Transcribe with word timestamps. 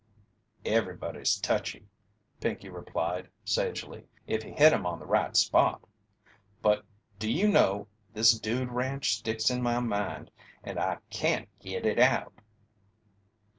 "Everybody's 0.65 1.39
touchy," 1.39 1.87
Pinkey 2.39 2.69
replied, 2.69 3.29
sagely, 3.45 4.05
"if 4.25 4.43
you 4.43 4.51
hit 4.55 4.73
'em 4.73 4.83
on 4.87 4.97
the 4.97 5.05
right 5.05 5.37
spot. 5.37 5.83
But, 6.59 6.83
do 7.19 7.31
you 7.31 7.47
know, 7.47 7.85
this 8.11 8.31
dude 8.39 8.71
ranch 8.71 9.17
sticks 9.19 9.51
in 9.51 9.61
my 9.61 9.79
mind, 9.79 10.31
and 10.63 10.79
I 10.79 10.97
can't 11.11 11.47
git 11.59 11.85
it 11.85 11.99
out." 11.99 12.33